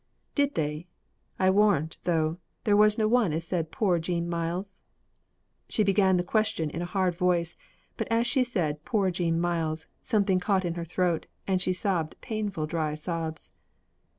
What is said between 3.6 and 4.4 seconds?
'Poor Jean